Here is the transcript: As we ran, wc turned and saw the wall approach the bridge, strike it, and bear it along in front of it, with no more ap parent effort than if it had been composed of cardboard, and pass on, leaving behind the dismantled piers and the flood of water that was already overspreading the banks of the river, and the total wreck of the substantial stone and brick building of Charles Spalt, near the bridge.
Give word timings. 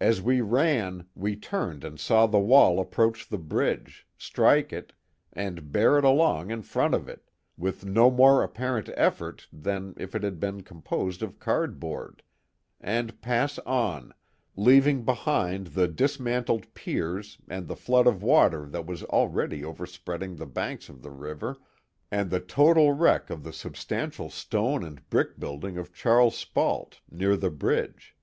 As 0.00 0.22
we 0.22 0.40
ran, 0.40 1.08
wc 1.18 1.42
turned 1.42 1.82
and 1.82 1.98
saw 1.98 2.28
the 2.28 2.38
wall 2.38 2.78
approach 2.78 3.28
the 3.28 3.38
bridge, 3.38 4.06
strike 4.16 4.72
it, 4.72 4.92
and 5.32 5.72
bear 5.72 5.98
it 5.98 6.04
along 6.04 6.52
in 6.52 6.62
front 6.62 6.94
of 6.94 7.08
it, 7.08 7.28
with 7.56 7.84
no 7.84 8.08
more 8.08 8.44
ap 8.44 8.54
parent 8.54 8.88
effort 8.96 9.48
than 9.52 9.94
if 9.96 10.14
it 10.14 10.22
had 10.22 10.38
been 10.38 10.62
composed 10.62 11.24
of 11.24 11.40
cardboard, 11.40 12.22
and 12.80 13.20
pass 13.20 13.58
on, 13.66 14.14
leaving 14.54 15.04
behind 15.04 15.66
the 15.66 15.88
dismantled 15.88 16.72
piers 16.72 17.38
and 17.48 17.66
the 17.66 17.74
flood 17.74 18.06
of 18.06 18.22
water 18.22 18.64
that 18.64 18.86
was 18.86 19.02
already 19.06 19.64
overspreading 19.64 20.36
the 20.36 20.46
banks 20.46 20.88
of 20.88 21.02
the 21.02 21.10
river, 21.10 21.56
and 22.12 22.30
the 22.30 22.38
total 22.38 22.92
wreck 22.92 23.28
of 23.28 23.42
the 23.42 23.52
substantial 23.52 24.30
stone 24.30 24.84
and 24.84 25.10
brick 25.10 25.36
building 25.40 25.76
of 25.76 25.92
Charles 25.92 26.36
Spalt, 26.38 27.00
near 27.10 27.36
the 27.36 27.50
bridge. 27.50 28.14